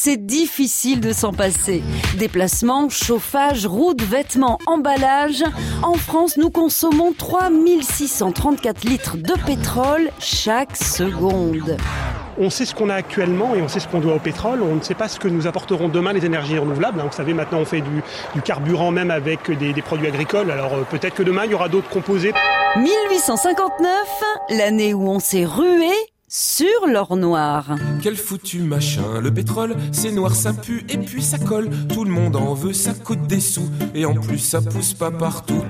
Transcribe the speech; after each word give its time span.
c'est 0.00 0.16
difficile 0.16 1.00
de 1.00 1.12
s'en 1.12 1.32
passer. 1.32 1.82
Déplacement, 2.18 2.88
chauffage, 2.88 3.66
route, 3.66 4.00
vêtements, 4.00 4.60
emballage. 4.66 5.42
En 5.82 5.94
France, 5.94 6.36
nous 6.36 6.50
consommons 6.50 7.12
3634 7.12 8.84
litres 8.84 9.16
de 9.16 9.34
pétrole 9.44 10.10
chaque 10.20 10.76
seconde. 10.76 11.76
On 12.38 12.48
sait 12.48 12.64
ce 12.64 12.76
qu'on 12.76 12.90
a 12.90 12.94
actuellement 12.94 13.56
et 13.56 13.62
on 13.62 13.66
sait 13.66 13.80
ce 13.80 13.88
qu'on 13.88 13.98
doit 13.98 14.14
au 14.14 14.20
pétrole. 14.20 14.62
On 14.62 14.76
ne 14.76 14.82
sait 14.82 14.94
pas 14.94 15.08
ce 15.08 15.18
que 15.18 15.26
nous 15.26 15.48
apporteront 15.48 15.88
demain 15.88 16.12
les 16.12 16.24
énergies 16.24 16.58
renouvelables. 16.58 17.00
Vous 17.00 17.10
savez, 17.10 17.34
maintenant 17.34 17.58
on 17.58 17.64
fait 17.64 17.80
du, 17.80 18.40
carburant 18.42 18.92
même 18.92 19.10
avec 19.10 19.50
des, 19.50 19.72
des 19.72 19.82
produits 19.82 20.06
agricoles. 20.06 20.52
Alors 20.52 20.74
euh, 20.74 20.82
peut-être 20.88 21.16
que 21.16 21.24
demain 21.24 21.42
il 21.44 21.50
y 21.50 21.54
aura 21.54 21.68
d'autres 21.68 21.90
composés. 21.90 22.32
1859, 22.76 23.90
l'année 24.50 24.94
où 24.94 25.08
on 25.08 25.18
s'est 25.18 25.44
rué 25.44 25.90
sur 26.28 26.86
l'or 26.86 27.16
noir. 27.16 27.76
Quel 28.02 28.16
foutu 28.16 28.60
machin, 28.60 29.20
le 29.22 29.32
pétrole, 29.32 29.74
c'est 29.92 30.12
noir, 30.12 30.34
ça 30.34 30.52
pue 30.52 30.84
et 30.90 30.98
puis 30.98 31.22
ça 31.22 31.38
colle. 31.38 31.70
Tout 31.92 32.04
le 32.04 32.10
monde 32.10 32.36
en 32.36 32.52
veut, 32.52 32.74
ça 32.74 32.92
coûte 32.92 33.26
des 33.26 33.40
sous 33.40 33.68
et 33.94 34.04
en 34.04 34.14
plus 34.14 34.38
ça 34.38 34.60
pousse 34.60 34.92
pas 34.92 35.10
partout. 35.10 35.64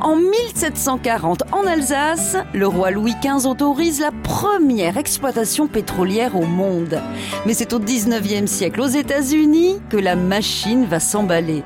En 0.00 0.16
1740, 0.16 1.44
en 1.52 1.64
Alsace, 1.64 2.36
le 2.52 2.66
roi 2.66 2.90
Louis 2.90 3.14
XV 3.22 3.46
autorise 3.46 4.00
la 4.00 4.10
première 4.24 4.96
exploitation 4.96 5.68
pétrolière 5.68 6.34
au 6.34 6.46
monde. 6.46 7.00
Mais 7.46 7.54
c'est 7.54 7.72
au 7.72 7.78
19e 7.78 8.48
siècle 8.48 8.80
aux 8.80 8.88
États-Unis 8.88 9.76
que 9.88 9.96
la 9.96 10.16
machine 10.16 10.84
va 10.86 10.98
s'emballer. 10.98 11.62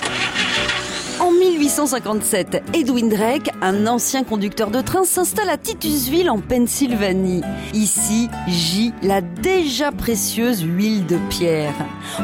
En 1.47 1.51
1857, 1.51 2.63
Edwin 2.75 3.09
Drake, 3.09 3.51
un 3.63 3.87
ancien 3.87 4.25
conducteur 4.25 4.71
de 4.71 4.81
train, 4.81 5.05
s'installe 5.05 5.49
à 5.49 5.57
Titusville 5.57 6.29
en 6.29 6.41
Pennsylvanie. 6.41 7.43
Ici 7.73 8.29
gît 8.49 8.93
la 9.03 9.21
déjà 9.21 9.93
précieuse 9.93 10.63
huile 10.63 11.07
de 11.07 11.19
pierre. 11.31 11.75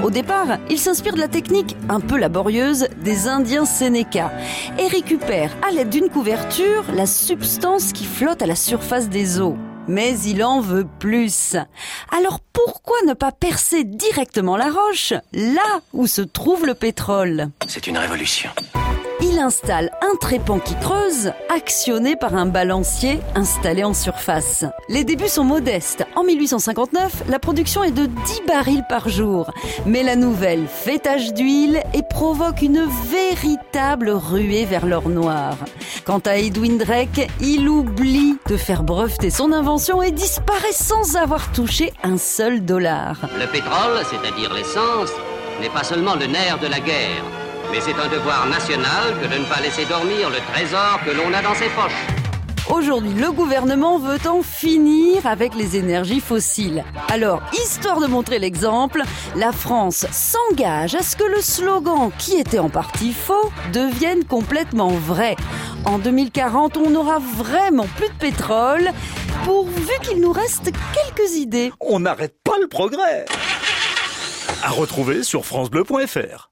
Au 0.02 0.10
départ, 0.10 0.58
il 0.70 0.78
s'inspire 0.78 1.14
de 1.14 1.20
la 1.20 1.28
technique 1.28 1.76
un 1.88 2.00
peu 2.00 2.18
laborieuse 2.18 2.88
des 3.04 3.28
Indiens 3.28 3.64
Sénéca 3.64 4.32
et 4.78 4.88
récupère 4.88 5.56
à 5.66 5.70
l'aide 5.70 5.90
d'une 5.90 6.08
couverture 6.08 6.84
la 6.92 7.06
substance 7.06 7.92
qui 7.92 8.04
flotte 8.04 8.42
à 8.42 8.46
la 8.46 8.56
surface 8.56 9.08
des 9.08 9.40
eaux. 9.40 9.56
Mais 9.86 10.18
il 10.20 10.42
en 10.42 10.60
veut 10.60 10.86
plus. 10.98 11.56
Alors 12.16 12.40
pourquoi 12.52 12.96
ne 13.06 13.14
pas 13.14 13.32
percer 13.32 13.84
directement 13.84 14.56
la 14.56 14.70
roche, 14.70 15.12
là 15.32 15.80
où 15.92 16.06
se 16.06 16.22
trouve 16.22 16.66
le 16.66 16.74
pétrole? 16.74 17.50
C'est 17.68 17.86
une 17.86 17.98
révolution 17.98 18.50
il 19.32 19.38
installe 19.38 19.90
un 20.02 20.14
trépan 20.16 20.58
qui 20.58 20.74
creuse, 20.76 21.32
actionné 21.48 22.16
par 22.16 22.34
un 22.34 22.44
balancier 22.44 23.20
installé 23.34 23.82
en 23.82 23.94
surface. 23.94 24.64
Les 24.88 25.04
débuts 25.04 25.28
sont 25.28 25.44
modestes. 25.44 26.04
En 26.16 26.24
1859, 26.24 27.24
la 27.28 27.38
production 27.38 27.82
est 27.82 27.92
de 27.92 28.06
10 28.06 28.42
barils 28.46 28.84
par 28.88 29.08
jour. 29.08 29.50
Mais 29.86 30.02
la 30.02 30.16
nouvelle 30.16 30.66
fait 30.66 30.98
tache 30.98 31.32
d'huile 31.32 31.82
et 31.94 32.02
provoque 32.02 32.60
une 32.62 32.86
véritable 33.10 34.10
ruée 34.10 34.66
vers 34.66 34.86
l'or 34.86 35.08
noir. 35.08 35.56
Quant 36.04 36.22
à 36.26 36.36
Edwin 36.36 36.76
Drake, 36.76 37.28
il 37.40 37.68
oublie 37.68 38.36
de 38.48 38.56
faire 38.56 38.82
breveter 38.82 39.30
son 39.30 39.52
invention 39.52 40.02
et 40.02 40.10
disparaît 40.10 40.72
sans 40.72 41.16
avoir 41.16 41.52
touché 41.52 41.92
un 42.02 42.18
seul 42.18 42.64
dollar. 42.64 43.16
Le 43.38 43.50
pétrole, 43.50 44.02
c'est-à-dire 44.10 44.52
l'essence, 44.52 45.10
n'est 45.60 45.70
pas 45.70 45.84
seulement 45.84 46.16
le 46.16 46.26
nerf 46.26 46.58
de 46.60 46.66
la 46.66 46.80
guerre 46.80 47.22
mais 47.72 47.80
c'est 47.80 47.98
un 47.98 48.08
devoir 48.08 48.46
national 48.46 49.18
que 49.22 49.26
de 49.26 49.38
ne 49.38 49.46
pas 49.46 49.60
laisser 49.60 49.86
dormir 49.86 50.28
le 50.28 50.36
trésor 50.52 51.00
que 51.06 51.10
l'on 51.10 51.32
a 51.32 51.40
dans 51.40 51.54
ses 51.54 51.70
poches. 51.70 52.06
Aujourd'hui, 52.70 53.14
le 53.14 53.32
gouvernement 53.32 53.98
veut 53.98 54.20
en 54.28 54.42
finir 54.42 55.26
avec 55.26 55.54
les 55.54 55.76
énergies 55.76 56.20
fossiles. 56.20 56.84
Alors, 57.10 57.42
histoire 57.54 57.98
de 57.98 58.06
montrer 58.06 58.38
l'exemple, 58.38 59.02
la 59.36 59.52
France 59.52 60.06
s'engage 60.12 60.94
à 60.94 61.02
ce 61.02 61.16
que 61.16 61.24
le 61.24 61.40
slogan, 61.40 62.10
qui 62.18 62.36
était 62.36 62.58
en 62.58 62.68
partie 62.68 63.14
faux, 63.14 63.50
devienne 63.72 64.24
complètement 64.24 64.90
vrai. 64.90 65.36
En 65.86 65.98
2040, 65.98 66.76
on 66.76 66.90
n'aura 66.90 67.18
vraiment 67.18 67.88
plus 67.96 68.08
de 68.08 68.18
pétrole, 68.18 68.90
pourvu 69.44 69.92
qu'il 70.02 70.20
nous 70.20 70.32
reste 70.32 70.70
quelques 70.94 71.32
idées. 71.36 71.72
On 71.80 72.00
n'arrête 72.00 72.36
pas 72.44 72.58
le 72.60 72.68
progrès 72.68 73.24
À 74.62 74.70
retrouver 74.70 75.22
sur 75.22 75.46
francebleu.fr 75.46 76.51